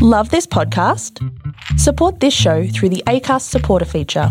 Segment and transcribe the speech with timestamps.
[0.00, 1.18] Love this podcast?
[1.76, 4.28] Support this show through the ACAST supporter feature.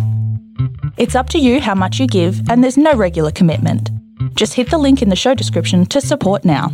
[0.96, 3.92] It's up to you how much you give, and there's no regular commitment.
[4.36, 6.70] Just hit the link in the show description to support now.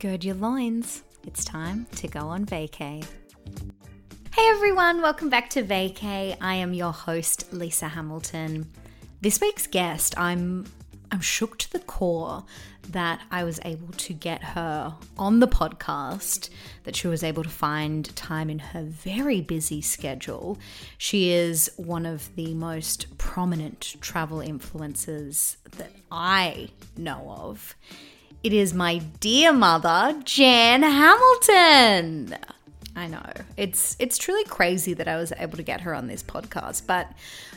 [0.00, 1.04] Gird your loins.
[1.24, 3.06] It's time to go on vacay.
[4.34, 6.36] Hey everyone, welcome back to Vacay.
[6.40, 8.66] I am your host, Lisa Hamilton.
[9.20, 10.66] This week's guest, I'm
[11.12, 12.44] I'm shook to the core
[12.90, 16.50] that I was able to get her on the podcast,
[16.84, 20.58] that she was able to find time in her very busy schedule.
[20.98, 27.76] She is one of the most prominent travel influencers that I know of.
[28.42, 32.36] It is my dear mother, Jan Hamilton.
[32.96, 33.32] I know.
[33.56, 37.10] It's it's truly crazy that I was able to get her on this podcast, but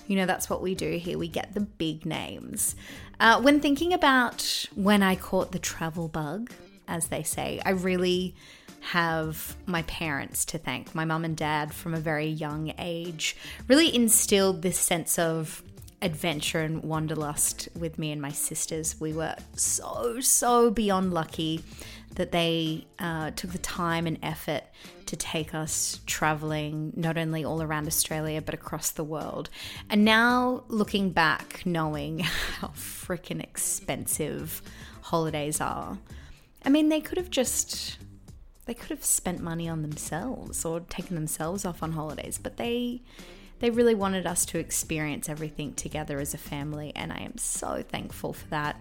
[0.07, 1.17] you know that's what we do here.
[1.17, 2.75] We get the big names.
[3.23, 6.51] Uh, when thinking about when I caught the travel bug,
[6.89, 8.35] as they say, I really
[8.81, 10.93] have my parents to thank.
[10.93, 13.37] My mum and dad, from a very young age,
[13.69, 15.63] really instilled this sense of
[16.01, 18.99] adventure and wanderlust with me and my sisters.
[18.99, 21.63] We were so, so beyond lucky
[22.15, 24.63] that they uh, took the time and effort
[25.13, 29.49] to take us traveling not only all around Australia but across the world.
[29.89, 32.19] And now looking back, knowing
[32.59, 34.63] how freaking expensive
[35.01, 35.99] holidays are,
[36.65, 37.97] I mean, they could have just.
[38.65, 43.01] They could have spent money on themselves or taken themselves off on holidays, but they
[43.59, 47.83] they really wanted us to experience everything together as a family, and I am so
[47.87, 48.79] thankful for that.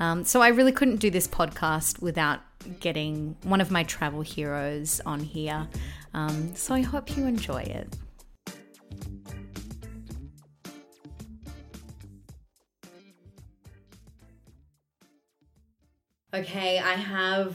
[0.00, 2.40] Um, so I really couldn't do this podcast without
[2.80, 5.68] getting one of my travel heroes on here.
[6.14, 7.96] Um, so I hope you enjoy it.
[16.34, 17.54] Okay, I have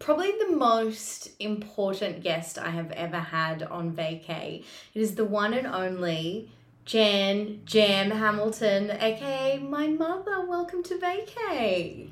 [0.00, 4.64] probably the most important guest I have ever had on vacay.
[4.94, 6.50] It is the one and only
[6.86, 10.44] Jan Jam Hamilton, aka my mother.
[10.46, 12.08] Welcome to vacay.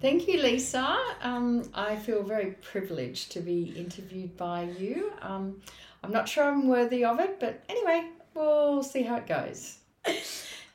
[0.00, 0.98] Thank you, Lisa.
[1.22, 5.12] Um, I feel very privileged to be interviewed by you.
[5.20, 5.60] Um,
[6.02, 9.78] I'm not sure I'm worthy of it, but anyway, we'll see how it goes.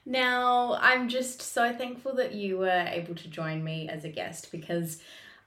[0.05, 4.51] Now, I'm just so thankful that you were able to join me as a guest
[4.51, 4.99] because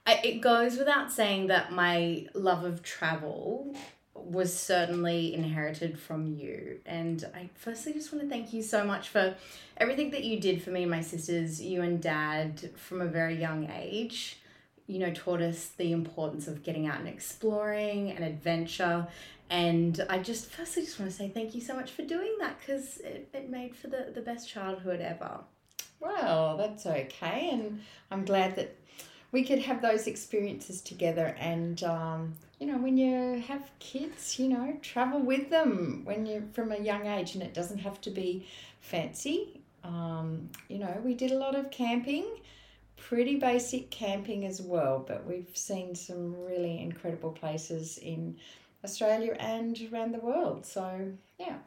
[0.05, 3.75] I, it goes without saying that my love of travel
[4.13, 6.79] was certainly inherited from you.
[6.85, 9.35] And I firstly just want to thank you so much for
[9.77, 13.35] everything that you did for me and my sisters, you and dad, from a very
[13.35, 14.39] young age.
[14.87, 19.07] You know, taught us the importance of getting out and exploring and adventure.
[19.49, 22.59] And I just firstly just want to say thank you so much for doing that
[22.59, 25.39] because it, it made for the, the best childhood ever.
[25.99, 27.49] Well, that's okay.
[27.51, 28.75] And I'm glad that
[29.35, 34.47] we could have those experiences together and um, you know when you have kids you
[34.47, 38.09] know travel with them when you're from a young age and it doesn't have to
[38.09, 38.47] be
[38.79, 39.59] fancy.
[39.83, 42.25] Um, you know we did a lot of camping
[42.95, 48.37] pretty basic camping as well but we've seen some really incredible places in
[48.85, 50.65] australia and around the world.
[50.65, 51.57] So yeah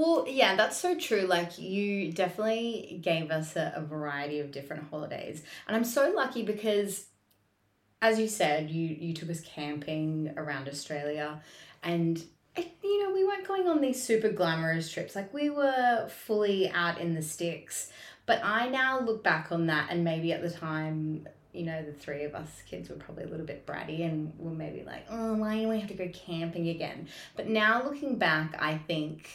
[0.00, 1.26] well, yeah, that's so true.
[1.28, 5.42] Like, you definitely gave us a, a variety of different holidays.
[5.68, 7.04] And I'm so lucky because,
[8.00, 11.42] as you said, you, you took us camping around Australia.
[11.82, 12.16] And,
[12.56, 15.14] it, you know, we weren't going on these super glamorous trips.
[15.14, 17.92] Like, we were fully out in the sticks.
[18.24, 21.92] But I now look back on that, and maybe at the time, you know, the
[21.92, 25.34] three of us kids were probably a little bit bratty and were maybe like, oh,
[25.34, 27.08] why do we have to go camping again?
[27.36, 29.28] But now looking back, I think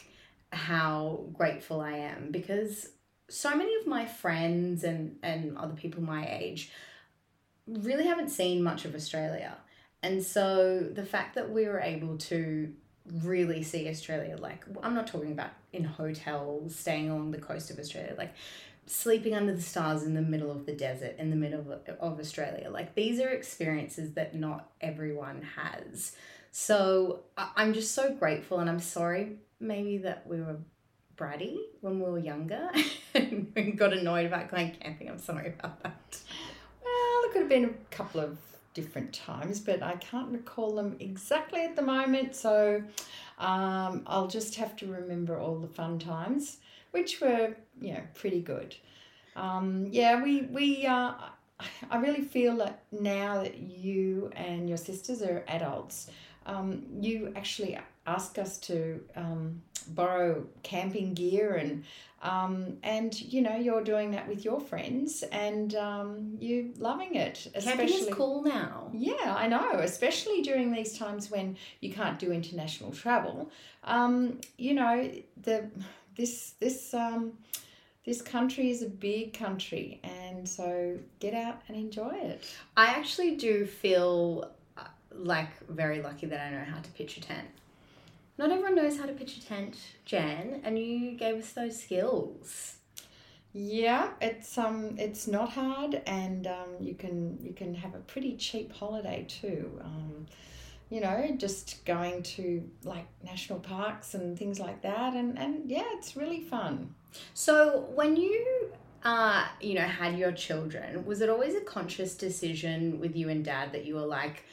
[0.51, 2.89] how grateful I am because
[3.29, 6.71] so many of my friends and, and other people my age
[7.67, 9.57] really haven't seen much of Australia.
[10.03, 12.71] And so the fact that we were able to
[13.23, 17.79] really see Australia, like, I'm not talking about in hotels, staying along the coast of
[17.79, 18.33] Australia, like
[18.85, 22.19] sleeping under the stars in the middle of the desert, in the middle of, of
[22.19, 22.69] Australia.
[22.69, 26.15] Like, these are experiences that not everyone has.
[26.51, 30.57] So I'm just so grateful and I'm sorry maybe that we were
[31.17, 32.69] bratty when we were younger
[33.15, 35.09] and got annoyed about going camping.
[35.09, 36.19] I'm sorry about that.
[36.83, 38.37] Well, it could have been a couple of
[38.73, 42.35] different times, but I can't recall them exactly at the moment.
[42.35, 42.83] So
[43.39, 46.57] um, I'll just have to remember all the fun times,
[46.91, 48.75] which were, you know, pretty good.
[49.35, 51.13] Um, yeah, we, we uh,
[51.89, 56.09] I really feel that now that you and your sisters are adults,
[56.45, 57.77] um, you actually
[58.07, 61.83] ask us to um, borrow camping gear and
[62.21, 67.47] um, and you know you're doing that with your friends and um, you loving it.
[67.59, 68.89] Camping is cool now.
[68.93, 73.51] Yeah, I know, especially during these times when you can't do international travel.
[73.83, 75.11] Um, you know
[75.43, 75.69] the
[76.15, 77.33] this this um,
[78.05, 82.43] this country is a big country, and so get out and enjoy it.
[82.75, 84.51] I actually do feel
[85.17, 87.47] like very lucky that I know how to pitch a tent.
[88.37, 92.75] Not everyone knows how to pitch a tent, Jan, and you gave us those skills.
[93.53, 98.35] Yeah, it's um, it's not hard, and um, you can you can have a pretty
[98.35, 99.79] cheap holiday too.
[99.81, 100.25] Um,
[100.89, 105.85] you know, just going to like national parks and things like that, and and yeah,
[105.93, 106.93] it's really fun.
[107.33, 108.73] So when you
[109.05, 113.45] uh, you know, had your children, was it always a conscious decision with you and
[113.45, 114.43] dad that you were like,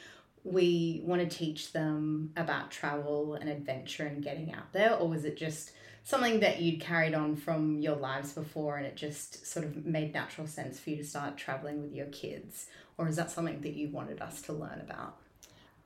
[0.43, 4.95] we want to teach them about travel and adventure and getting out there?
[4.95, 5.71] Or was it just
[6.03, 10.13] something that you'd carried on from your lives before and it just sort of made
[10.13, 12.67] natural sense for you to start traveling with your kids?
[12.97, 15.17] Or is that something that you wanted us to learn about?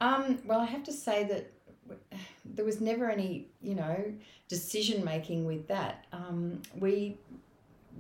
[0.02, 1.52] Um, well, I have to say that
[2.46, 4.14] there was never any, you know,
[4.48, 6.06] decision making with that.
[6.12, 7.18] Um, we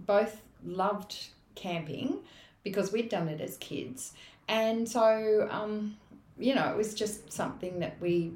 [0.06, 2.20] both loved camping
[2.64, 4.14] because we'd done it as kids.
[4.48, 5.98] And so, um,
[6.40, 8.34] you know, it was just something that we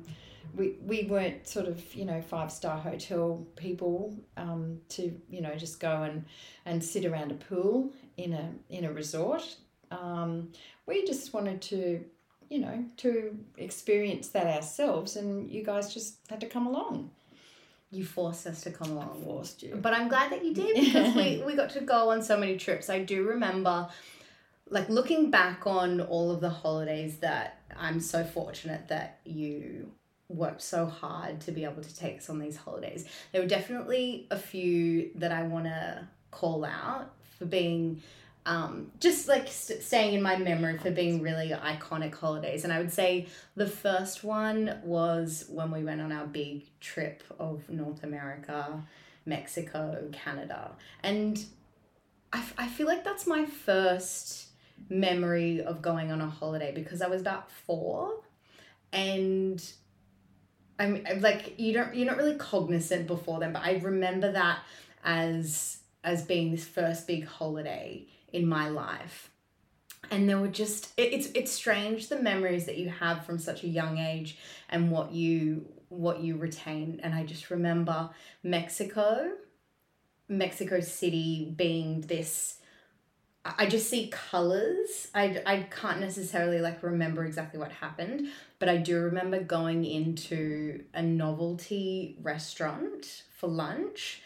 [0.56, 5.56] we, we weren't sort of you know five star hotel people um, to you know
[5.56, 6.26] just go and
[6.66, 9.56] and sit around a pool in a in a resort.
[9.92, 10.50] Um,
[10.86, 12.04] we just wanted to
[12.50, 17.12] you know to experience that ourselves, and you guys just had to come along.
[17.92, 19.18] You forced us to come along.
[19.22, 22.10] I forced you, but I'm glad that you did because we we got to go
[22.10, 22.90] on so many trips.
[22.90, 23.90] I do remember
[24.72, 29.92] like looking back on all of the holidays that I'm so fortunate that you
[30.30, 33.06] worked so hard to be able to take us on these holidays.
[33.32, 38.02] There were definitely a few that I want to call out for being
[38.46, 42.64] um, just like st- staying in my memory for being really iconic holidays.
[42.64, 47.24] And I would say the first one was when we went on our big trip
[47.40, 48.82] of North America,
[49.26, 50.72] Mexico, Canada.
[51.04, 51.44] And
[52.32, 54.48] I, f- I feel like that's my first
[54.90, 58.22] memory of going on a holiday because I was about four.
[58.94, 59.64] And
[60.80, 64.60] I'm like you don't you're not really cognizant before then but I remember that
[65.04, 69.30] as as being this first big holiday in my life.
[70.10, 73.64] And there were just it, it's it's strange the memories that you have from such
[73.64, 74.38] a young age
[74.70, 77.00] and what you what you retain.
[77.04, 78.10] And I just remember
[78.44, 79.32] Mexico
[80.28, 82.58] Mexico City being this
[83.44, 85.08] I just see colors.
[85.16, 88.28] I, I can't necessarily like remember exactly what happened,
[88.60, 94.22] but I do remember going into a novelty restaurant for lunch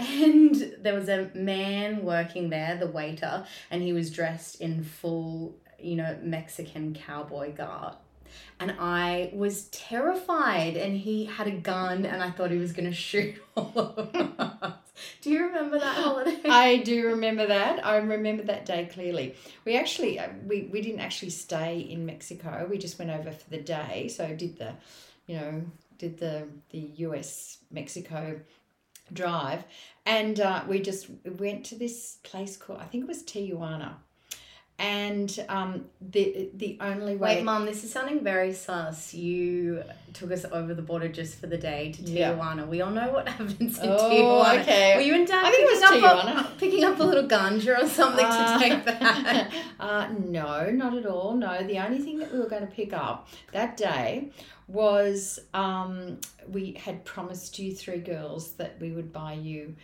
[0.00, 5.56] and there was a man working there, the waiter, and he was dressed in full,
[5.78, 7.96] you know, Mexican cowboy garb.
[8.58, 12.88] And I was terrified, and he had a gun, and I thought he was going
[12.88, 14.72] to shoot all of us.
[15.20, 16.48] Do you remember that holiday?
[16.48, 17.84] I do remember that.
[17.84, 19.34] I remember that day clearly.
[19.64, 22.66] We actually uh, we, we didn't actually stay in Mexico.
[22.68, 24.08] We just went over for the day.
[24.08, 24.74] So did the,
[25.26, 25.62] you know,
[25.98, 28.40] did the the US Mexico
[29.12, 29.64] drive,
[30.06, 31.08] and uh, we just
[31.38, 33.94] went to this place called I think it was Tijuana
[34.80, 37.36] and um, the the only way.
[37.36, 39.12] Wait, mom, this is sounding very sus.
[39.12, 39.84] You
[40.14, 42.56] took us over the border just for the day to Tijuana.
[42.56, 42.64] Yeah.
[42.64, 44.62] We all know what happens in oh, Tijuana.
[44.62, 44.96] Okay.
[44.96, 47.86] Were you and Dad I think picking, up a, picking up a little ganja or
[47.86, 49.52] something uh, to take back?
[49.80, 51.34] uh, no, not at all.
[51.34, 54.30] No, the only thing that we were going to pick up that day
[54.66, 56.18] was um,
[56.48, 59.76] we had promised you three girls that we would buy you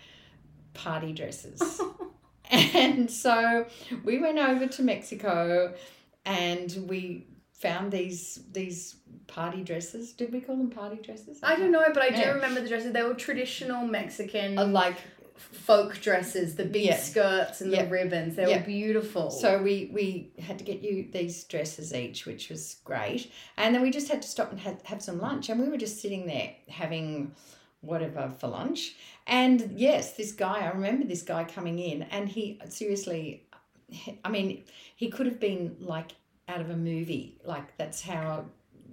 [0.72, 1.82] party dresses.
[2.50, 3.66] And so
[4.04, 5.74] we went over to Mexico
[6.24, 10.12] and we found these these party dresses.
[10.12, 11.40] Did we call them party dresses?
[11.42, 12.32] I don't know, but I do yeah.
[12.32, 12.92] remember the dresses.
[12.92, 14.96] They were traditional Mexican uh, like
[15.36, 16.96] folk dresses, the big yeah.
[16.96, 17.84] skirts and yeah.
[17.84, 18.36] the ribbons.
[18.36, 19.30] They were beautiful.
[19.30, 23.30] So we we had to get you these dresses each, which was great.
[23.56, 25.48] And then we just had to stop and have, have some lunch.
[25.48, 27.34] And we were just sitting there having
[27.86, 28.96] whatever for lunch.
[29.26, 33.46] And yes, this guy, I remember this guy coming in, and he seriously,
[34.24, 34.64] I mean,
[34.94, 36.12] he could have been like
[36.48, 37.38] out of a movie.
[37.44, 38.46] Like that's how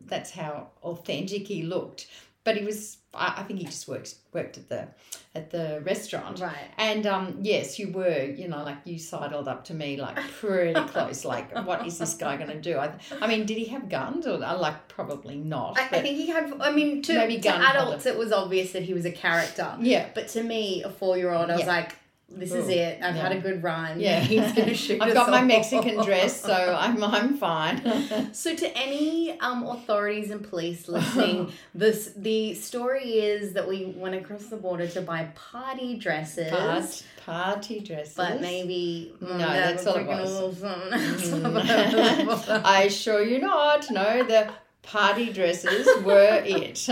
[0.05, 2.07] that's how authentic he looked.
[2.43, 2.97] But he was.
[3.15, 4.87] I, think he just worked worked at the
[5.35, 6.39] at the restaurant.
[6.39, 6.55] Right.
[6.77, 8.23] And um, yes, you were.
[8.23, 11.23] You know, like you sidled up to me like pretty close.
[11.23, 12.77] Like, what is this guy going to do?
[12.79, 15.77] I, I mean, did he have guns or uh, like probably not?
[15.77, 16.51] I, I think he had.
[16.59, 19.75] I mean, to, Maybe to adults, it was obvious that he was a character.
[19.79, 20.09] yeah.
[20.15, 21.67] But to me, a four-year-old, I was Yeah.
[21.67, 21.95] like,
[22.35, 22.99] "This is it.
[23.01, 23.99] I've had a good run.
[23.99, 24.19] Yeah.
[24.31, 25.01] he's gonna shoot.
[25.01, 27.81] I've got my all." Mexican dress, so I'm I'm fine.
[28.33, 34.15] So, to any um, authorities and police listening, this the story is that we went
[34.15, 36.51] across the border to buy party dresses.
[36.51, 38.15] Part, party dresses.
[38.15, 40.61] But maybe No, mm, that's we're all it was.
[40.61, 42.61] Mm.
[42.65, 43.89] I assure you not.
[43.91, 46.87] No, the party dresses were it.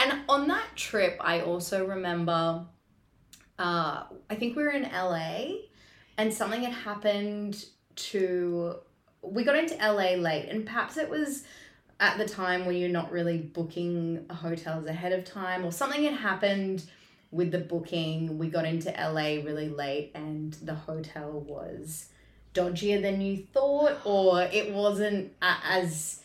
[0.00, 2.64] And on that trip, I also remember,
[3.58, 5.56] uh, I think we were in LA
[6.16, 7.64] and something had happened
[7.96, 8.76] to,
[9.22, 11.44] we got into LA late and perhaps it was
[12.00, 16.14] at the time when you're not really booking hotels ahead of time or something had
[16.14, 16.84] happened
[17.30, 18.38] with the booking.
[18.38, 22.08] We got into LA really late and the hotel was
[22.54, 26.20] dodgier than you thought or it wasn't as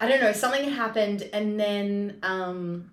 [0.00, 2.90] I don't know, something happened and then um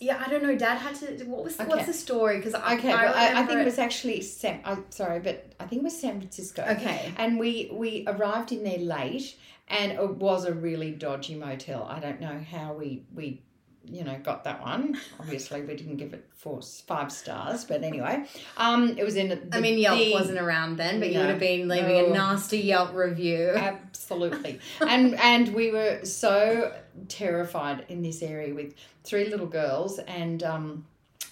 [0.00, 0.56] yeah, I don't know.
[0.56, 1.24] Dad had to.
[1.24, 1.68] What was Okay.
[1.68, 2.36] what's the story?
[2.38, 4.60] Because I Okay, I, well, I, I think it was actually San.
[4.64, 6.62] I'm sorry, but I think it was San Francisco.
[6.68, 7.12] okay.
[7.16, 9.36] And we we arrived in there late,
[9.68, 11.84] and it was a really dodgy motel.
[11.84, 13.42] I don't know how we we
[13.90, 14.98] you know got that one.
[15.20, 18.24] Obviously, we didn't give it four five stars, but anyway,
[18.56, 19.28] um, it was in.
[19.28, 22.08] The, I mean, Yelp the- wasn't around then, but you would have been leaving a
[22.10, 23.50] nasty Yelp review.
[23.56, 24.60] Absolutely.
[24.80, 26.74] and and we were so
[27.08, 30.84] terrified in this area with three little girls and um,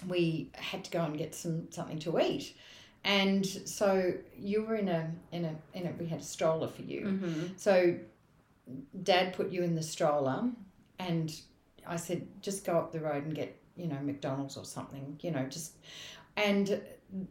[0.07, 2.55] we had to go and get some something to eat.
[3.03, 6.81] And so you were in a in a in a we had a stroller for
[6.81, 7.01] you.
[7.07, 7.95] hmm So
[9.03, 10.49] dad put you in the stroller
[10.99, 11.33] and
[11.87, 15.31] I said just go up the road and get, you know, McDonald's or something, you
[15.31, 15.73] know, just
[16.35, 16.81] and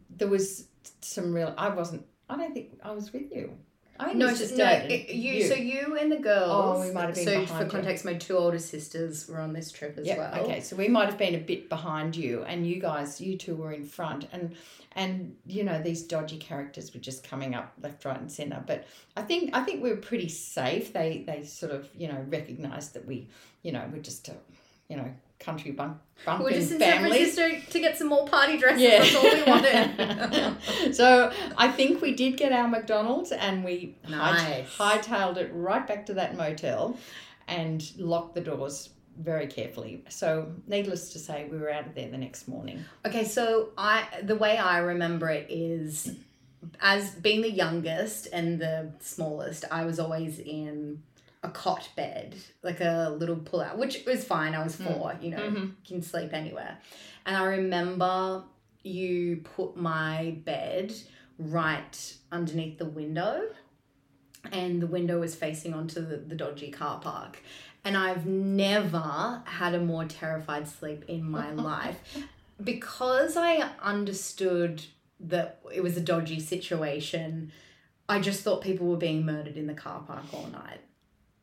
[0.09, 0.67] there was
[1.01, 3.57] some real I wasn't I don't think I was with you.
[3.99, 6.77] I No, just no, it- you, So you and the girls.
[6.77, 7.69] Oh, we might have been So behind for you.
[7.69, 10.43] context, my two older sisters were on this trip as Yep, well.
[10.45, 13.55] Okay, so we might have been a bit behind you, and you guys, you two
[13.55, 14.55] were in front, and
[14.95, 18.63] and you know these dodgy characters were just coming up left, right, and centre.
[18.65, 18.85] But
[19.15, 20.93] I think I think we were pretty safe.
[20.93, 23.27] They they sort of you know recognised that we
[23.63, 24.33] you know we're just a
[24.89, 27.25] you know country bump bumpkin We're just in San family.
[27.25, 28.81] Francisco to get some more party dresses.
[28.81, 28.99] Yeah.
[28.99, 30.95] That's all we wanted.
[30.95, 34.67] so I think we did get our McDonald's and we Nice.
[34.67, 36.97] high hightailed it right back to that motel
[37.47, 38.89] and locked the doors
[39.19, 40.03] very carefully.
[40.09, 42.83] So needless to say, we were out of there the next morning.
[43.05, 46.15] Okay, so I the way I remember it is
[46.81, 51.01] as being the youngest and the smallest, I was always in
[51.43, 54.53] a cot bed, like a little pull out, which was fine.
[54.55, 55.75] I was four, you know, Mhm.
[55.87, 56.77] can sleep anywhere.
[57.25, 58.43] And I remember
[58.83, 60.93] you put my bed
[61.37, 63.49] right underneath the window,
[64.51, 67.41] and the window was facing onto the, the dodgy car park.
[67.83, 71.99] And I've never had a more terrified sleep in my life
[72.63, 74.83] because I understood
[75.19, 77.51] that it was a dodgy situation.
[78.09, 80.79] I just thought people were being murdered in the car park all night.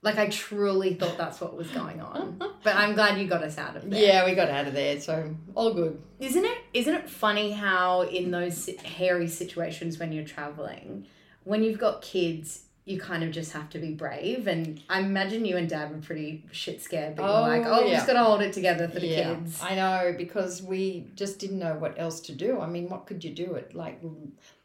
[0.05, 2.41] Like I truly thought that's what was going on.
[2.65, 4.01] But I'm glad you got us out of there.
[4.01, 6.01] Yeah, we got out of there, so all good.
[6.19, 11.07] Isn't it isn't it funny how in those hairy situations when you're traveling,
[11.43, 15.47] when you've got kids, you kind of just have to be brave and I imagine
[15.47, 18.23] you and dad were pretty shit scared, but Oh, like, oh, we just got to
[18.25, 19.59] hold it together for the yeah, kids.
[19.63, 22.61] I know because we just didn't know what else to do.
[22.61, 24.03] I mean, what could you do at like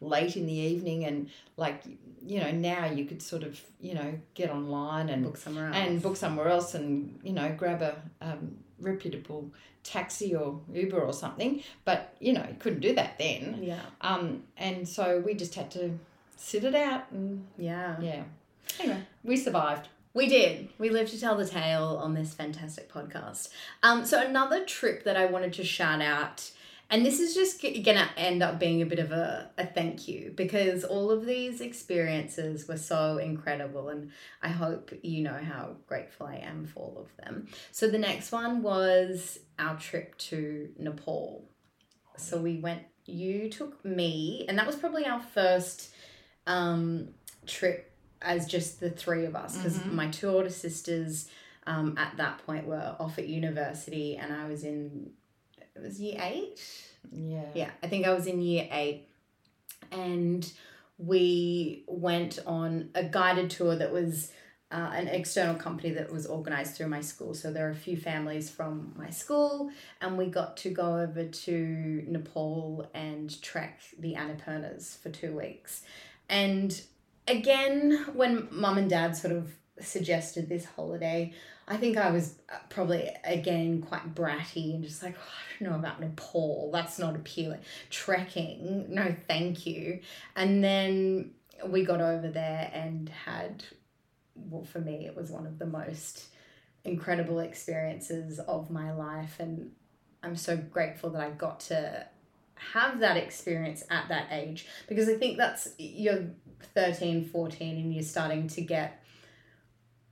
[0.02, 1.84] late in the evening and like
[2.22, 5.78] you know now you could sort of you know get online and Book somewhere else.
[5.78, 9.50] and book somewhere else and you know grab a um, reputable
[9.84, 11.64] taxi or Uber or something.
[11.86, 13.60] But you know you couldn't do that then.
[13.62, 13.80] Yeah.
[14.02, 15.98] Um, and so we just had to
[16.39, 18.00] sit it out and Yeah.
[18.00, 18.24] yeah.
[18.79, 19.88] Anyway, we survived.
[20.13, 20.69] We did.
[20.77, 23.50] We lived to tell the tale on this fantastic podcast.
[23.84, 26.50] Um, so another trip that I wanted to shout out,
[26.89, 30.08] and this is just g- gonna end up being a bit of a, a thank
[30.08, 35.75] you because all of these experiences were so incredible, and I hope you know how
[35.88, 37.48] grateful I am for all of them.
[37.72, 41.43] So the next one was our trip to Nepal.
[42.17, 42.84] So we went.
[43.05, 45.89] You took me, and that was probably our first
[46.50, 47.08] um,
[47.48, 47.91] trip
[48.22, 49.91] as just the three of us because Mhm.
[49.94, 51.29] my two older sisters
[51.65, 55.12] um, at that point were off at university and I was in
[55.75, 56.60] it was year eight
[57.12, 57.46] Yeah.
[57.53, 59.08] yeah I think I was in year eight
[59.91, 60.51] and
[60.98, 64.32] we went on a guided tour that was
[64.72, 67.34] uh, an external company that was organized through my school.
[67.34, 71.24] So there are a few families from my school, and we got to go over
[71.25, 75.82] to Nepal and trek the Annapurnas for two weeks.
[76.30, 76.80] And
[77.28, 81.34] again, when mum and dad sort of suggested this holiday,
[81.68, 85.72] I think I was uh, probably again quite bratty and just like, oh, I don't
[85.72, 86.72] know about Nepal.
[86.72, 87.60] That's not appealing.
[87.90, 90.00] Trekking, no, thank you.
[90.36, 91.32] And then
[91.66, 93.64] we got over there and had
[94.36, 96.28] well, for me, it was one of the most
[96.84, 99.38] incredible experiences of my life.
[99.40, 99.72] And
[100.24, 102.08] I'm so grateful that I got to
[102.60, 106.25] have that experience at that age because I think that's you're
[106.75, 109.04] 13, 14, and you're starting to get.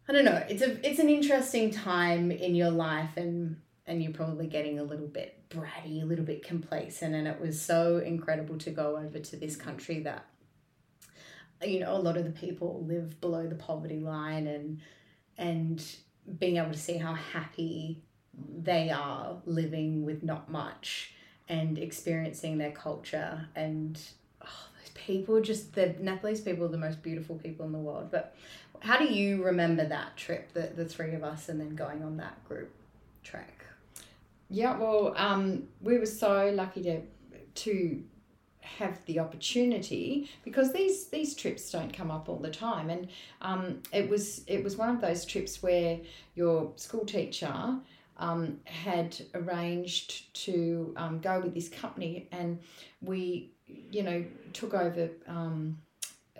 [0.09, 0.43] I don't know.
[0.49, 4.83] It's a it's an interesting time in your life, and and you're probably getting a
[4.83, 9.19] little bit bratty, a little bit complacent, and it was so incredible to go over
[9.19, 10.25] to this country that
[11.63, 14.79] you know a lot of the people live below the poverty line and
[15.37, 15.83] and
[16.39, 21.13] being able to see how happy they are living with not much
[21.49, 23.99] and experiencing their culture and
[24.41, 28.09] oh, those people just the Nepalese people are the most beautiful people in the world.
[28.11, 28.35] But
[28.79, 32.17] how do you remember that trip the, the three of us and then going on
[32.17, 32.71] that group
[33.23, 33.65] trek?
[34.49, 37.01] Yeah well um, we were so lucky to
[37.55, 38.03] to
[38.77, 42.89] have the opportunity because these these trips don't come up all the time.
[42.89, 43.07] And
[43.41, 45.99] um, it was it was one of those trips where
[46.35, 47.77] your school teacher
[48.17, 52.59] um, had arranged to um, go with this company and
[53.01, 53.51] we
[53.91, 55.77] you know took over um,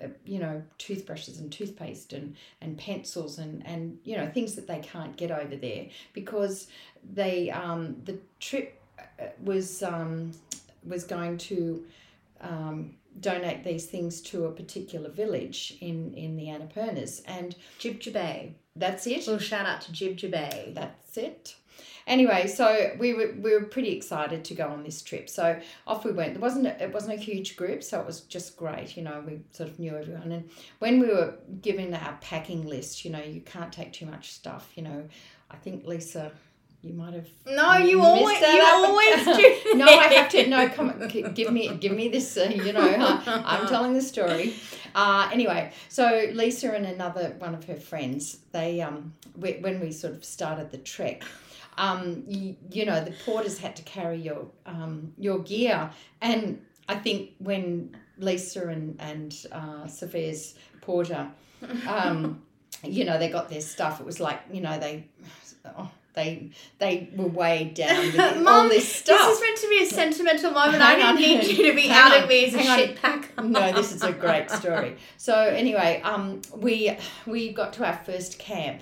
[0.01, 4.67] uh, you know toothbrushes and toothpaste and and pencils and and you know things that
[4.67, 6.67] they can't get over there because
[7.13, 10.31] they um the trip uh, was um
[10.85, 11.83] was going to
[12.41, 18.53] um, donate these things to a particular village in in the Annapurnas and Jib Jibay.
[18.75, 19.25] That's it.
[19.25, 20.73] Little shout out to Jib Jibay.
[20.73, 21.55] That's it.
[22.07, 25.29] Anyway, so we were we were pretty excited to go on this trip.
[25.29, 26.33] So off we went.
[26.33, 28.95] There wasn't a, it wasn't a huge group, so it was just great.
[28.95, 30.31] You know, we sort of knew everyone.
[30.31, 30.49] And
[30.79, 34.71] when we were given our packing list, you know, you can't take too much stuff.
[34.75, 35.07] You know,
[35.51, 36.31] I think Lisa
[36.83, 40.93] you might have no you always you always do no i have to no come
[41.33, 44.53] give me give me this uh, you know uh, i'm telling the story
[44.93, 49.91] uh, anyway so lisa and another one of her friends they um we, when we
[49.91, 51.23] sort of started the trek
[51.77, 55.89] um you, you know the porters had to carry your um your gear
[56.21, 61.27] and i think when lisa and and uh, sophia's porter
[61.87, 62.41] um
[62.83, 65.05] you know they got their stuff it was like you know they
[65.65, 69.19] oh, they they were weighed down with Mom, all this stuff.
[69.19, 70.81] This is meant to be a sentimental moment.
[70.81, 73.31] I didn't need you to be out on, of me as a shit pack.
[73.41, 74.97] no, this is a great story.
[75.17, 78.81] So anyway, um, we we got to our first camp.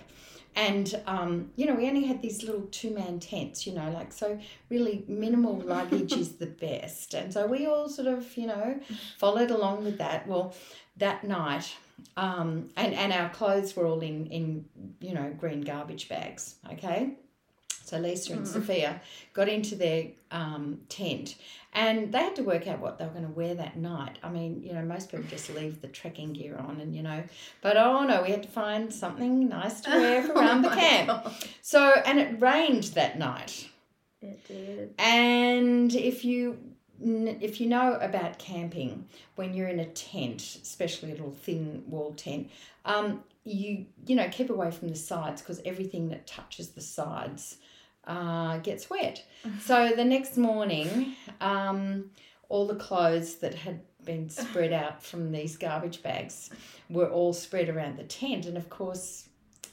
[0.56, 4.40] And um, you know, we only had these little two-man tents, you know, like so.
[4.70, 8.80] Really, minimal luggage is the best, and so we all sort of, you know,
[9.18, 10.28] followed along with that.
[10.28, 10.54] Well,
[10.98, 11.76] that night,
[12.16, 14.66] um, and and our clothes were all in in
[15.02, 16.56] you know green garbage bags.
[16.72, 17.16] Okay,
[17.86, 18.48] so Lisa and mm.
[18.48, 19.02] Sophia
[19.34, 21.36] got into their um, tent
[21.76, 24.18] and they had to work out what they were going to wear that night.
[24.24, 27.24] I mean, you know, most people just leave the trekking gear on and, you know,
[27.62, 30.76] but oh no, we had to find something nice to wear for around the oh
[30.76, 31.08] camp.
[31.08, 31.36] God.
[31.62, 33.70] So, and it rained that night.
[34.22, 34.94] It did.
[34.98, 36.58] And if you
[37.02, 42.14] if you know about camping, when you're in a tent, especially a little thin wall
[42.14, 42.50] tent,
[42.86, 47.58] um, you you know keep away from the sides because everything that touches the sides
[48.08, 49.24] uh, gets wet.
[49.62, 52.12] so the next morning, um,
[52.50, 56.50] all the clothes that had been spread out from these garbage bags
[56.90, 59.28] were all spread around the tent, and of course,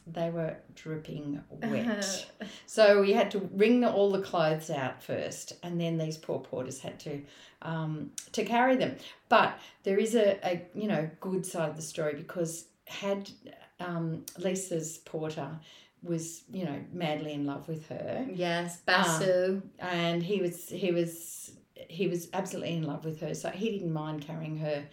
[0.07, 2.27] they were dripping wet.
[2.67, 6.41] so we had to wring the, all the clothes out first, and then these poor
[6.41, 7.23] porters had to
[7.63, 8.97] um, to carry them.
[9.29, 13.31] But there is a, a you know good side of the story because had
[13.81, 15.49] um, Lisa's porter
[16.03, 18.27] was you know madly in love with her.
[18.33, 23.35] Yes, Basu, um, and he was he was he was absolutely in love with her.
[23.35, 24.85] So he didn't mind carrying her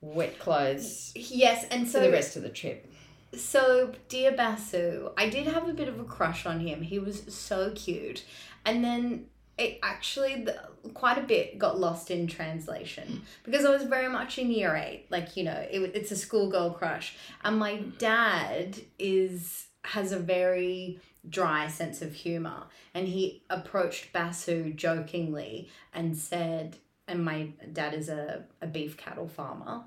[0.00, 1.12] wet clothes.
[1.14, 2.92] Yes, and so for the rest of the trip.
[3.34, 6.82] So dear Basu, I did have a bit of a crush on him.
[6.82, 8.24] He was so cute,
[8.64, 9.26] and then
[9.58, 10.46] it actually
[10.94, 15.06] quite a bit got lost in translation because I was very much in year eight.
[15.10, 21.00] Like you know, it, it's a schoolgirl crush, and my dad is has a very
[21.28, 22.64] dry sense of humor
[22.94, 29.28] and he approached Basu jokingly and said and my dad is a, a beef cattle
[29.28, 29.82] farmer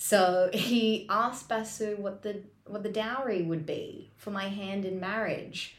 [0.00, 5.00] so he asked Basu what the what the dowry would be for my hand in
[5.00, 5.76] marriage.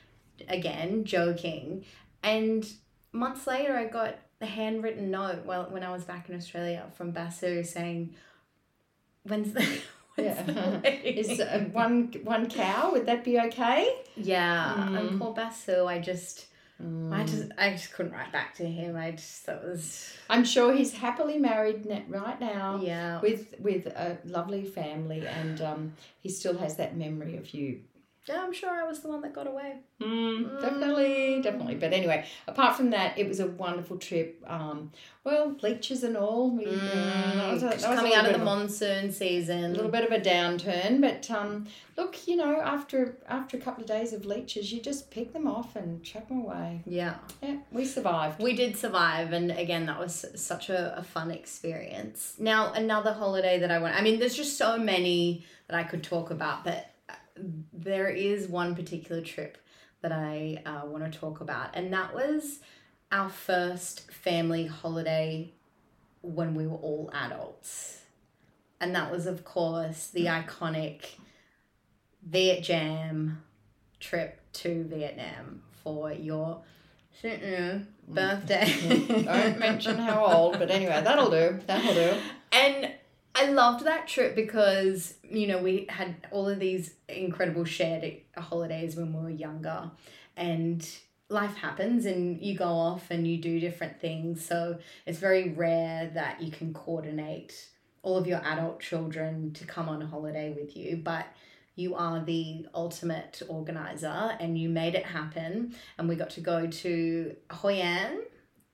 [0.49, 1.85] Again, joking.
[2.21, 2.69] And
[3.13, 7.11] months later, I got a handwritten note well, when I was back in Australia from
[7.11, 8.15] Basu saying,
[9.23, 9.65] When's the.
[10.23, 10.81] Yeah.
[11.03, 12.91] Is uh, one one cow?
[12.91, 13.95] Would that be okay?
[14.15, 15.19] yeah, and Mm.
[15.19, 16.45] poor Basu, I just.
[17.11, 18.95] I just, I just couldn't write back to him.
[18.95, 23.19] I just, that was, I'm sure he's happily married right now yeah.
[23.19, 27.81] with with a lovely family, and um, he still has that memory of you.
[28.29, 29.77] Yeah, I'm sure I was the one that got away.
[29.99, 31.75] Mm, definitely, definitely.
[31.75, 34.41] But anyway, apart from that, it was a wonderful trip.
[34.45, 34.91] Um,
[35.23, 36.51] well, leeches and all.
[36.51, 39.63] We, uh, that was a- Just that was coming out of the monsoon season.
[39.65, 41.65] a little bit of a downturn, but um,
[41.97, 45.47] look, you know, after after a couple of days of leeches, you just pick them
[45.47, 46.81] off and chuck them away.
[46.85, 47.15] Yeah.
[47.41, 48.41] Yeah, we survived.
[48.41, 52.35] We did survive, and again, that was such a, a fun experience.
[52.39, 56.03] Now, another holiday that I went, I mean, there's just so many that I could
[56.03, 56.81] talk about, but uh,
[57.73, 59.57] there is one particular trip
[60.01, 62.59] that I uh, want to talk about, and that was
[63.11, 65.53] our first family holiday
[66.21, 68.01] when we were all adults.
[68.81, 71.05] And that was, of course, the iconic
[72.27, 73.43] Viet Jam
[73.99, 76.61] trip to Vietnam for your
[77.23, 79.23] mm, birthday.
[79.23, 81.59] Don't mention how old, but anyway, that'll do.
[81.67, 82.15] That'll do.
[82.51, 82.91] And
[83.35, 88.95] I loved that trip because, you know, we had all of these incredible shared holidays
[88.95, 89.91] when we were younger.
[90.35, 90.87] And
[91.29, 94.43] life happens and you go off and you do different things.
[94.45, 97.69] So it's very rare that you can coordinate
[98.01, 100.97] all of your adult children to come on a holiday with you.
[100.97, 101.27] But
[101.75, 105.75] you are the ultimate organizer and you made it happen.
[105.97, 108.23] And we got to go to Hoi An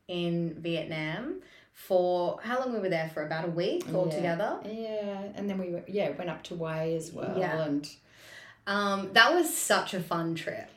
[0.08, 1.42] in Vietnam
[1.76, 4.58] for how long we were there for about a week altogether.
[4.64, 7.64] Yeah, and then we went- yeah went up to Hue as well, Yeah.
[7.64, 7.88] and
[8.68, 10.68] Um, that was such a fun trip,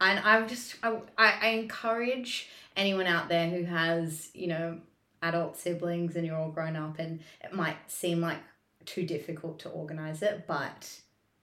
[0.00, 4.80] and I just I, I I encourage anyone out there who has you know
[5.22, 8.38] adult siblings and you're all grown up and it might seem like
[8.86, 10.98] too difficult to organize it, but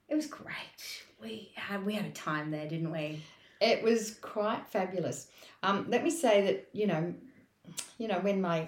[0.10, 1.03] it was great.
[1.21, 3.21] We had we had a time there, didn't we?
[3.60, 5.27] it was quite fabulous.
[5.63, 7.13] Um, let me say that you know,
[7.97, 8.67] you know when my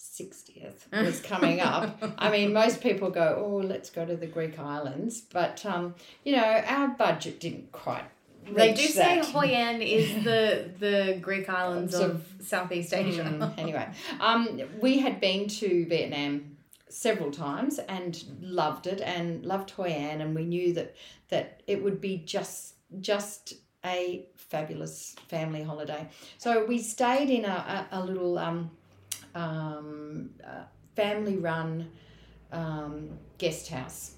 [0.00, 2.02] sixtieth was coming up.
[2.18, 6.36] I mean, most people go, "Oh, let's go to the Greek islands," but um, you
[6.36, 8.04] know, our budget didn't quite.
[8.50, 9.18] They do say.
[9.18, 13.24] Hoi An is the the Greek islands So- of Southeast Asia.
[13.24, 13.88] Mm, anyway,
[14.20, 16.56] um, we had been to Vietnam
[16.88, 20.96] several times and loved it and loved Hoi An and we knew that
[21.28, 26.08] that it would be just just a fabulous family holiday.
[26.38, 28.70] So we stayed in a, a, a little um,
[29.34, 30.64] um, uh,
[30.96, 31.90] family run
[32.52, 34.14] um, guest house.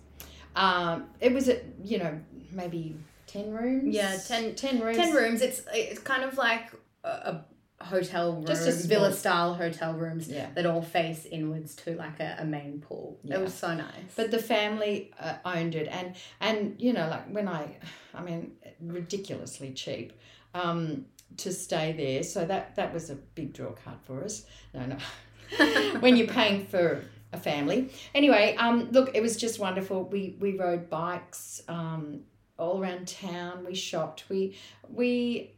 [0.55, 2.19] Um, it was at you know
[2.51, 2.97] maybe
[3.27, 3.95] ten rooms.
[3.95, 4.97] Yeah, 10 ten rooms.
[4.97, 5.41] Ten rooms.
[5.43, 6.71] It's it's kind of like
[7.05, 7.45] a, a
[7.85, 10.51] hotel room, Just a villa style hotel rooms Yeah.
[10.55, 13.19] that all face inwards to like a, a main pool.
[13.25, 13.39] Yeah.
[13.39, 14.13] It was so nice.
[14.15, 17.77] But the family uh, owned it, and and you know, like when I,
[18.15, 20.13] I mean, ridiculously cheap,
[20.55, 21.07] um,
[21.39, 22.23] to stay there.
[22.23, 24.45] So that that was a big draw card for us.
[24.75, 27.91] No, no, when you're paying for a family.
[28.15, 30.05] Anyway, um, look, it was just wonderful.
[30.05, 32.21] We we rode bikes, um,
[32.59, 33.65] all around town.
[33.67, 34.25] We shopped.
[34.29, 34.57] We
[34.89, 35.55] we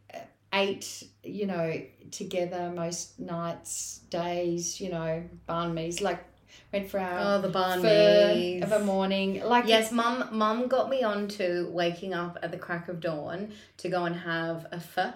[0.53, 4.81] ate, you know, together most nights, days.
[4.81, 6.25] You know, banh mi's like.
[6.73, 9.43] Went for our oh, the barn of a morning.
[9.45, 10.29] Like Yes, mum.
[10.33, 14.67] Mum got me onto waking up at the crack of dawn to go and have
[14.73, 15.13] a pho,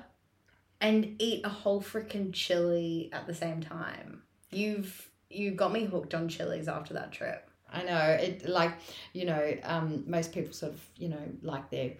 [0.80, 4.22] and eat a whole freaking chili at the same time.
[4.50, 7.48] You've you got me hooked on chilies after that trip.
[7.72, 8.48] I know it.
[8.48, 8.72] Like
[9.12, 11.92] you know, um, most people sort of you know like their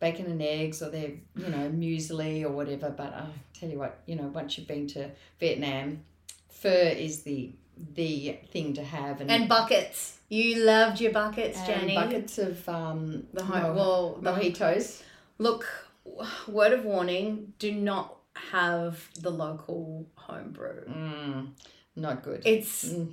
[0.00, 2.90] bacon and eggs or their you know muesli or whatever.
[2.90, 3.26] But I
[3.58, 6.00] tell you what, you know, once you've been to Vietnam,
[6.50, 7.52] pho is the
[7.94, 10.18] the thing to have, and, And buckets.
[10.28, 11.94] You loved your buckets, Jenny.
[11.94, 15.02] buckets of um The mo- ho- well, the mojitos.
[15.38, 15.66] Look,
[16.46, 18.16] word of warning: do not
[18.50, 20.84] have the local homebrew.
[20.86, 21.48] Mm,
[21.96, 22.42] not good.
[22.44, 23.12] It's Mm.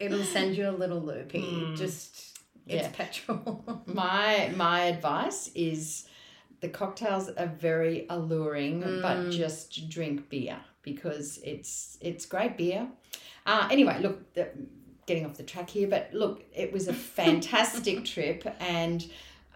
[0.00, 1.40] it'll send you a little loopy.
[1.42, 1.76] Mm.
[1.76, 2.90] Just it's Yeah.
[2.92, 3.82] petrol.
[3.86, 6.08] My my advice is
[6.60, 9.32] the cocktails are very alluring, but Mm.
[9.32, 12.88] just drink beer because it's it's great beer.
[13.46, 14.48] Uh, anyway, look, the,
[15.06, 19.04] getting off the track here, but look, it was a fantastic trip, and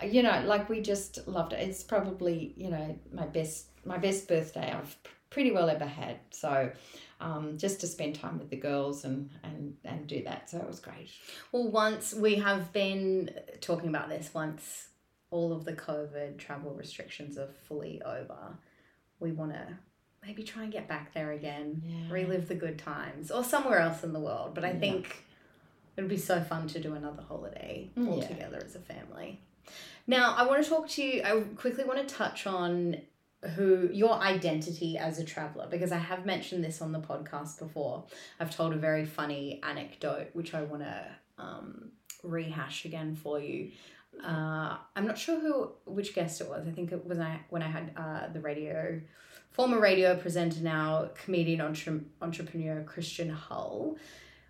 [0.03, 1.61] you know, like we just loved it.
[1.69, 4.97] It's probably you know my best my best birthday I've
[5.31, 6.19] pretty well ever had.
[6.31, 6.71] So.
[7.21, 10.49] Um, just to spend time with the girls and, and, and do that.
[10.49, 11.11] So it was great.
[11.51, 13.29] well, once we have been
[13.61, 14.87] talking about this once
[15.33, 18.57] all of the COVID travel restrictions are fully over,
[19.19, 19.67] we want to
[20.25, 22.13] maybe try and get back there again, Yeah.
[22.15, 24.55] relive the good times, or somewhere else in the world.
[24.55, 24.79] But I Yeah.
[24.79, 25.25] think
[25.97, 28.29] it would be so fun to do another holiday Mm, all yeah.
[28.29, 29.41] together as a family.
[30.07, 32.97] Now, I want to talk to you, I quickly want to touch on
[33.55, 38.05] who your identity as a traveler because I have mentioned this on the podcast before.
[38.41, 41.07] I've told a very funny anecdote which I want to
[41.39, 41.93] um,
[42.25, 43.71] rehash again for you.
[44.25, 46.67] Uh, I'm not sure who which guest it was.
[46.67, 49.01] I think it was I when I had uh, the radio
[49.53, 53.97] former radio presenter now comedian entre- entrepreneur Christian Hull.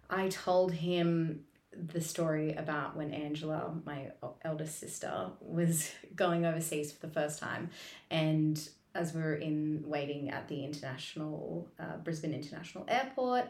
[0.08, 1.44] I told him
[1.92, 4.10] the story about when Angela, my
[4.42, 7.70] eldest sister, was going overseas for the first time,
[8.10, 13.46] and as we were in waiting at the international uh, Brisbane International Airport,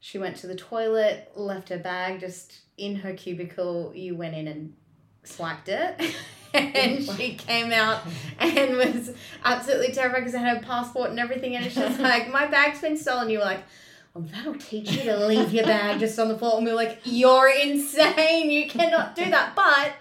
[0.00, 3.92] she went to the toilet, left her bag just in her cubicle.
[3.94, 4.74] You went in and
[5.24, 6.00] swiped it.
[6.54, 8.02] and she came out
[8.38, 9.12] and was
[9.44, 11.56] absolutely terrified because I had her passport and everything.
[11.56, 13.28] And she's like, My bag's been stolen.
[13.28, 13.64] You were like,
[14.18, 16.56] Well, that'll teach you to leave your bag just on the floor.
[16.56, 18.50] And we were like, You're insane.
[18.50, 19.54] You cannot do that.
[19.54, 19.92] But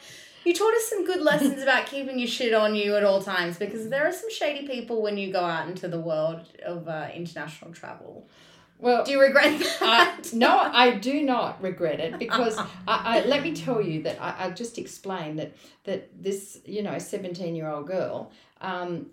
[0.43, 3.57] you taught us some good lessons about keeping your shit on you at all times
[3.57, 7.09] because there are some shady people when you go out into the world of uh,
[7.13, 8.27] international travel.
[8.79, 10.33] Well, Do you regret I, that?
[10.33, 14.45] no, I do not regret it because I, I let me tell you that I,
[14.45, 19.07] I just explained that that this you know seventeen year old girl um,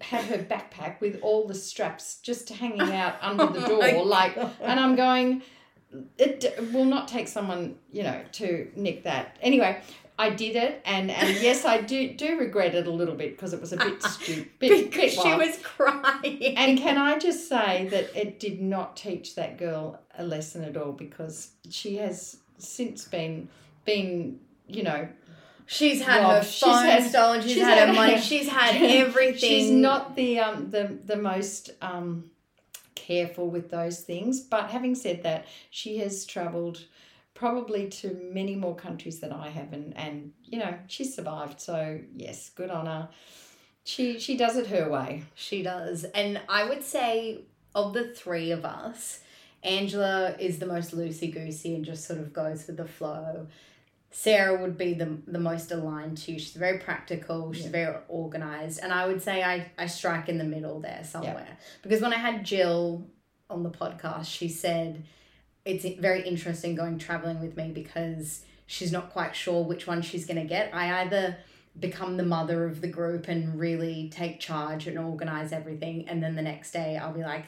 [0.00, 4.02] had her backpack with all the straps just hanging out under the oh door Oh
[4.02, 4.52] like, God.
[4.62, 5.42] and I'm going.
[6.18, 9.80] It will not take someone you know to nick that anyway.
[10.18, 13.52] I did it, and, and yes, I do do regret it a little bit because
[13.52, 14.48] it was a bit stupid.
[14.58, 16.56] Because bit she was crying.
[16.56, 20.76] And can I just say that it did not teach that girl a lesson at
[20.76, 23.48] all because she has since been
[23.84, 25.06] been you know
[25.66, 27.42] She's had Rob, her she's phone had- stolen.
[27.42, 28.20] She's, she's had, her money.
[28.20, 29.38] She's had everything.
[29.50, 32.30] she's not the um the the most um
[32.94, 34.40] careful with those things.
[34.40, 36.84] But having said that, she has travelled
[37.34, 41.60] probably to many more countries than I have, and and you know she's survived.
[41.60, 43.08] So yes, good on her.
[43.84, 45.24] She she does it her way.
[45.34, 46.04] She does.
[46.04, 47.40] And I would say
[47.74, 49.20] of the three of us,
[49.62, 53.46] Angela is the most loosey goosey and just sort of goes with the flow.
[54.10, 56.38] Sarah would be the, the most aligned to.
[56.38, 57.70] She's very practical, she's Yeah.
[57.70, 58.80] very organized.
[58.82, 61.58] And I would say I, I strike in the middle there somewhere.
[61.82, 63.06] Because when I had Jill
[63.50, 65.04] on the podcast, she said
[65.64, 70.24] it's very interesting going traveling with me because she's not quite sure which one she's
[70.24, 70.74] going to get.
[70.74, 71.36] I either
[71.78, 76.08] become the mother of the group and really take charge and organize everything.
[76.08, 77.44] And then the next day I'll be like,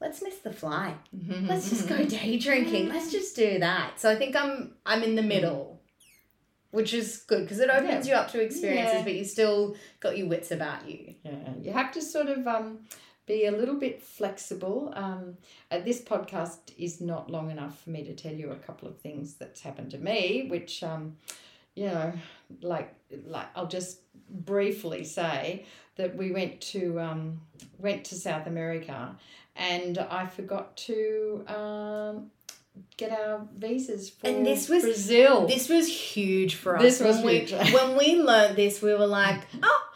[0.00, 0.96] let's miss the flight.
[1.16, 1.46] Mm-hmm.
[1.46, 2.08] Let's just go mm-hmm.
[2.08, 2.88] day drinking.
[2.88, 3.98] Let's just do that.
[4.00, 5.71] So I think I'm I'm in the middle,
[6.72, 9.04] which is good because it opens you up to experiences, Yeah.
[9.04, 11.14] but you still got your wits about you.
[11.22, 12.80] Yeah, you have to sort of um,
[13.26, 14.92] be a little bit flexible.
[14.96, 15.36] Um,
[15.70, 18.98] uh, this podcast is not long enough for me to tell you a couple of
[18.98, 21.16] things that's happened to me, which, um,
[21.76, 22.12] you know,
[22.62, 22.92] like
[23.26, 25.64] like I'll just briefly say
[25.96, 27.40] that we went to um,
[27.78, 29.14] went to South America,
[29.56, 32.30] and I forgot to um,
[32.96, 35.46] get our visas for And this was- Brazil.
[35.46, 36.82] This was huge for us.
[36.82, 39.88] This was when we, when we learned this, we were like, oh,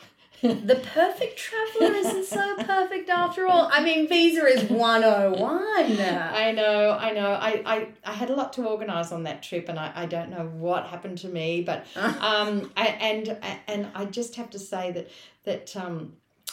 [0.43, 3.71] the perfect traveler isn't so perfect after all.
[3.73, 5.63] I mean, visa is 101.
[5.63, 7.31] I know, I know.
[7.33, 10.31] I, I, I had a lot to organise on that trip, and I, I don't
[10.31, 13.37] know what happened to me, but um, I, and
[13.67, 15.09] and I just have to say that
[15.45, 16.13] that um,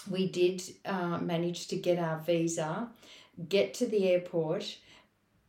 [0.09, 2.87] we did uh, manage to get our visa,
[3.49, 4.77] get to the airport,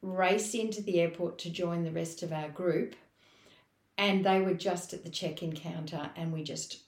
[0.05, 2.95] race into the airport to join the rest of our group,
[3.97, 6.81] and they were just at the check-in counter, and we just.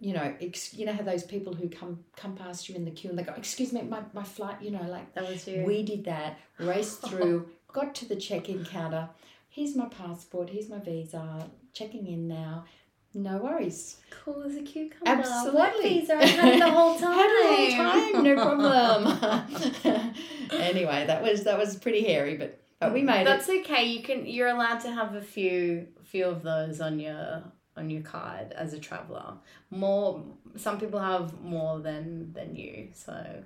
[0.00, 2.90] You know, ex- you know how those people who come come past you in the
[2.90, 5.62] queue and they go, "Excuse me, my, my flight." You know, like that was you.
[5.64, 9.08] we did that, raced through, got to the check in counter.
[9.48, 12.64] Here's my passport, here's my visa, checking in now.
[13.14, 13.98] No worries.
[14.10, 15.04] cool as a cucumber.
[15.06, 16.00] Absolutely.
[16.00, 16.16] Visa?
[16.16, 17.12] I had the whole time.
[17.12, 20.14] Had the time, no problem.
[20.52, 23.58] anyway, that was that was pretty hairy, but but we made That's it.
[23.58, 23.84] That's okay.
[23.84, 24.26] You can.
[24.26, 27.44] You're allowed to have a few few of those on your
[27.76, 29.34] on your card as a traveler.
[29.70, 30.22] More.
[30.56, 33.42] Some people have more than than you, so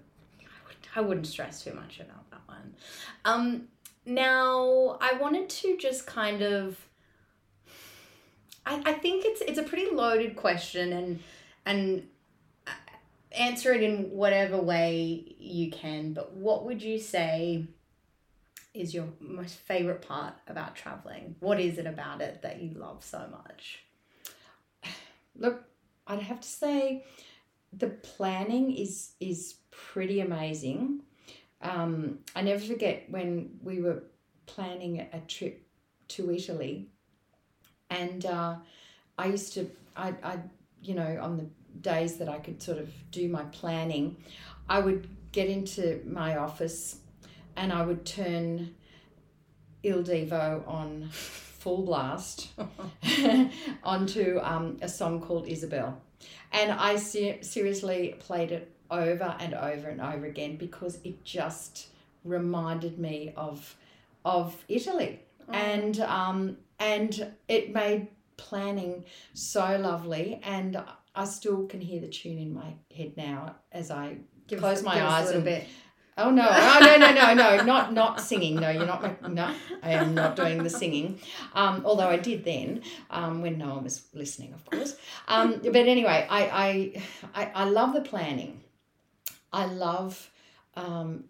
[0.94, 2.74] I wouldn't stress too much about that one.
[3.24, 3.68] Um.
[4.08, 6.85] Now I wanted to just kind of.
[8.66, 11.20] I, I think it's it's a pretty loaded question and
[11.64, 12.08] and
[12.66, 12.72] uh,
[13.32, 16.12] answer it in whatever way you can.
[16.12, 17.68] But what would you say?
[18.76, 21.34] is your most favorite part about traveling?
[21.40, 23.84] What is it about it that you love so much?
[25.36, 25.64] Look,
[26.06, 27.04] I'd have to say
[27.72, 31.00] the planning is is pretty amazing.
[31.62, 34.04] Um, I never forget when we were
[34.44, 35.66] planning a trip
[36.08, 36.90] to Italy,
[37.90, 38.56] and uh,
[39.18, 40.38] I used to I I
[40.82, 41.46] you know on the
[41.80, 44.16] days that I could sort of do my planning,
[44.68, 46.96] I would get into my office,
[47.56, 48.74] and I would turn
[49.82, 52.48] Il Divo on full blast
[53.84, 56.00] onto um, a song called Isabel.
[56.52, 61.88] And I ser- seriously played it over and over and over again because it just
[62.24, 63.76] reminded me of
[64.24, 65.20] of Italy.
[65.48, 65.52] Oh.
[65.52, 70.82] And um, and it made planning so lovely and
[71.14, 74.84] I still can hear the tune in my head now as I Give close us-
[74.84, 75.64] my us a eyes and bit.
[76.18, 76.46] Oh no!
[76.48, 76.96] Oh no!
[76.96, 77.12] No!
[77.12, 77.34] No!
[77.34, 77.62] No!
[77.64, 78.54] Not not singing.
[78.56, 79.30] No, you're not.
[79.30, 81.18] No, I am not doing the singing.
[81.54, 82.80] Um, although I did then,
[83.10, 84.96] um, when no one was listening, of course.
[85.28, 86.42] Um, but anyway, I,
[87.34, 88.62] I I I love the planning.
[89.52, 90.30] I love.
[90.74, 91.24] Um,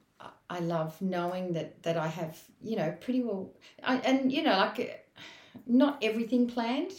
[0.48, 4.56] I love knowing that that I have you know pretty well, I, and you know
[4.56, 5.06] like
[5.66, 6.92] not everything planned,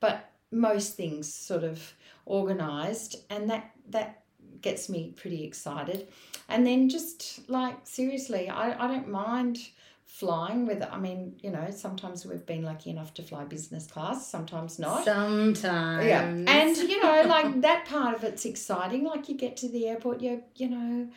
[0.00, 1.94] but most things sort of
[2.26, 4.22] organized, and that that
[4.60, 6.08] gets me pretty excited.
[6.48, 9.58] And then just like seriously, I, I don't mind
[10.04, 14.28] flying with I mean, you know, sometimes we've been lucky enough to fly business class,
[14.28, 15.04] sometimes not.
[15.04, 16.04] Sometimes.
[16.04, 16.22] Yeah.
[16.22, 19.04] And you know, like that part of it's exciting.
[19.04, 21.08] Like you get to the airport, you you know,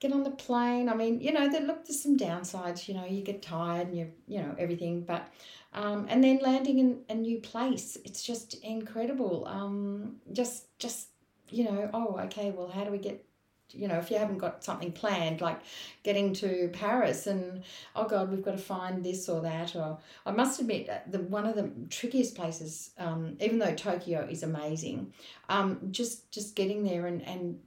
[0.00, 0.88] get on the plane.
[0.88, 3.96] I mean, you know, there look there's some downsides, you know, you get tired and
[3.96, 5.02] you you know, everything.
[5.02, 5.28] But
[5.72, 9.46] um, and then landing in a new place, it's just incredible.
[9.46, 11.08] Um, just just
[11.48, 13.24] you know, oh, okay, well, how do we get
[13.72, 15.60] you know, if you haven't got something planned, like
[16.02, 17.62] getting to Paris and
[17.94, 19.76] oh God, we've got to find this or that.
[19.76, 24.26] Or I must admit, uh, the one of the trickiest places, um, even though Tokyo
[24.28, 25.12] is amazing,
[25.48, 27.58] um, just just getting there and and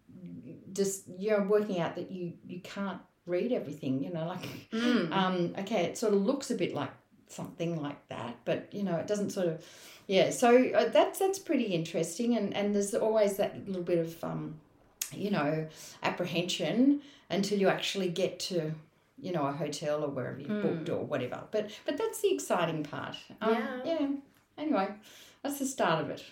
[0.73, 4.03] just you know working out that you you can't read everything.
[4.03, 5.11] You know, like Mm.
[5.11, 6.91] um, okay, it sort of looks a bit like
[7.27, 9.65] something like that, but you know, it doesn't sort of,
[10.07, 10.29] yeah.
[10.29, 14.59] So uh, that's that's pretty interesting, and and there's always that little bit of, um,
[15.11, 15.67] you know,
[16.03, 18.71] apprehension until you actually get to,
[19.19, 21.41] you know, a hotel or wherever you have booked or whatever.
[21.51, 23.15] But but that's the exciting part.
[23.41, 23.81] Um, Yeah.
[23.85, 24.07] Yeah.
[24.57, 24.87] Anyway,
[25.41, 26.23] that's the start of it.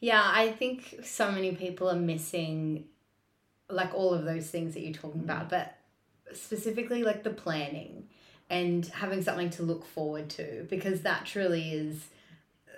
[0.00, 2.84] Yeah, I think so many people are missing
[3.68, 5.50] like all of those things that you're talking about, mm.
[5.50, 5.78] but
[6.32, 8.08] specifically like the planning
[8.50, 12.06] and having something to look forward to because that truly is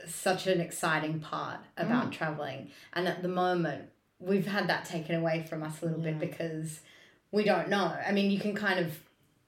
[0.07, 2.13] such an exciting part about mm.
[2.13, 2.71] traveling.
[2.93, 6.81] And at the moment, we've had that taken away from us a little bit because
[7.33, 7.97] we don't know.
[8.07, 8.99] I mean, you can kind of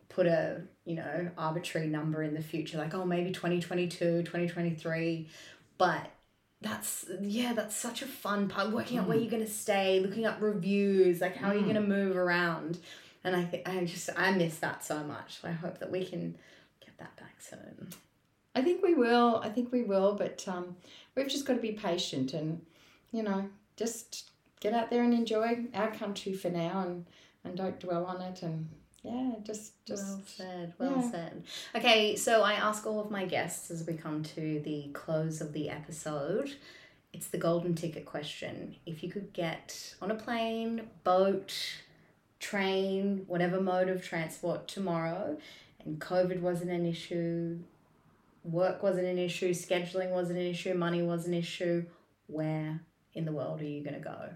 [0.09, 5.29] put a, you know, arbitrary number in the future like oh, maybe 2022, 2023,
[5.77, 6.11] but
[6.61, 10.27] that's yeah that's such a fun part working out where you're going to stay looking
[10.27, 12.79] up reviews like how are you going to move around.
[13.25, 15.39] And i think i just i miss that so much.
[15.45, 16.37] I hope that we can
[16.81, 17.91] get that back soon.
[18.59, 19.41] I think we will.
[19.45, 20.77] I think we will, but um,
[21.15, 22.61] we've just got to be patient and,
[23.13, 27.07] you know, just get out there and enjoy our country for now and,
[27.45, 28.69] and don't dwell on it and
[29.13, 31.11] yeah, just just well said well yeah.
[31.11, 31.43] said
[31.75, 35.53] okay so i ask all of my guests as we come to the close of
[35.53, 36.55] the episode
[37.13, 41.55] it's the golden ticket question if you could get on a plane boat
[42.41, 45.37] train whatever mode of transport tomorrow
[45.85, 47.59] and covid wasn't an issue
[48.45, 51.85] work wasn't an issue scheduling wasn't an issue money wasn't an issue
[52.27, 52.81] where
[53.15, 54.31] in the world are you going to go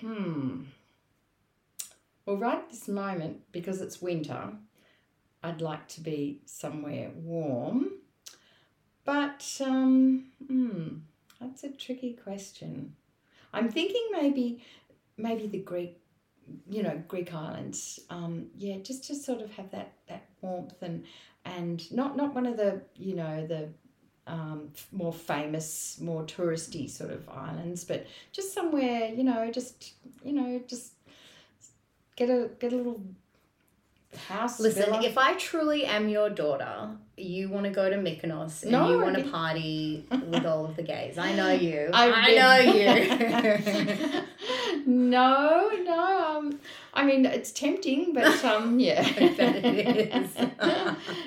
[0.00, 0.64] Hmm.
[2.26, 4.52] Well, right at this moment, because it's winter,
[5.42, 7.90] I'd like to be somewhere warm.
[9.04, 10.88] But um, hmm,
[11.40, 12.96] that's a tricky question.
[13.52, 14.64] I'm thinking maybe,
[15.18, 16.00] maybe the Greek,
[16.68, 18.00] you know, Greek islands.
[18.08, 21.04] Um, yeah, just to sort of have that that warmth and
[21.44, 23.68] and not not one of the you know the
[24.26, 29.92] um, more famous, more touristy sort of islands, but just somewhere, you know, just
[30.24, 30.92] you know, just
[32.16, 33.00] get a get a little
[34.28, 34.60] house.
[34.60, 35.02] Listen, villa.
[35.02, 39.00] if I truly am your daughter, you want to go to Mykonos and No, you
[39.00, 41.18] want to party with all of the gays.
[41.18, 41.90] I know you.
[41.92, 44.22] I've I been- know you.
[44.86, 46.36] no, no.
[46.38, 46.58] Um,
[46.92, 49.02] I mean, it's tempting, but um, yeah.
[49.06, 50.36] It is.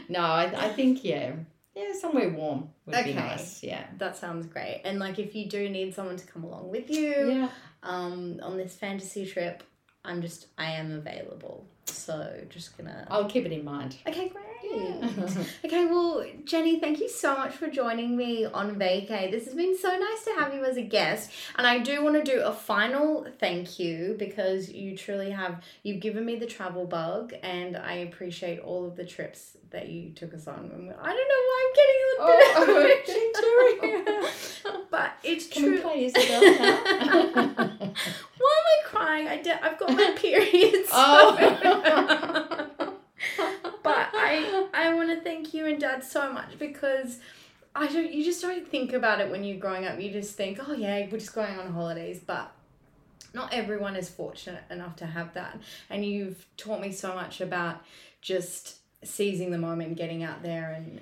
[0.09, 1.33] no, I, I think yeah,
[1.75, 3.11] yeah, somewhere warm would Okay.
[3.11, 3.63] be nice.
[3.63, 3.85] Yeah.
[3.97, 4.81] that sounds great.
[4.85, 7.49] And like, if you do need someone to come along with you Yeah.
[7.83, 9.63] um, on this fantasy trip,
[10.07, 11.65] I'm just I am available.
[11.85, 13.07] So just gonna.
[13.11, 13.97] I'll keep it in mind.
[14.07, 14.46] Okay, great.
[15.65, 19.29] Okay, well, Jenny, thank you so much for joining me on vacay.
[19.29, 21.31] This has been so nice to have you as a guest.
[21.57, 25.99] And I do want to do a final thank you because you truly have you've
[25.99, 30.33] given me the travel bug and I appreciate all of the trips that you took
[30.33, 30.55] us on.
[30.57, 32.97] I don't know why I'm getting a bit
[34.65, 35.81] Oh, but it's Can true.
[35.81, 36.09] play
[38.37, 39.27] Why am I crying?
[39.27, 40.89] I de- I've got my periods.
[40.91, 41.35] Oh.
[41.37, 42.36] but I I
[45.07, 47.19] want to thank you and Dad so much because
[47.75, 48.11] I don't.
[48.11, 49.99] You just don't think about it when you're growing up.
[49.99, 52.51] You just think, oh yeah, we're just going on holidays, but.
[53.33, 55.59] Not everyone is fortunate enough to have that.
[55.89, 57.83] And you've taught me so much about
[58.21, 61.01] just seizing the moment, getting out there and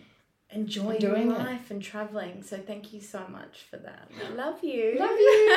[0.56, 1.38] enjoying Doing it.
[1.38, 2.42] life and traveling.
[2.42, 4.10] So thank you so much for that.
[4.26, 4.96] I love you.
[4.98, 5.52] Love you.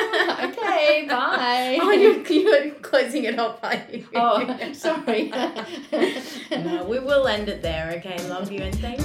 [0.49, 1.77] Okay, bye.
[1.81, 4.05] Oh, you're, you're closing it off, are you?
[4.15, 5.29] Oh, sorry.
[6.51, 8.17] no, we will end it there, okay?
[8.27, 8.99] Love you and thank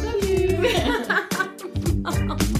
[2.45, 2.53] you.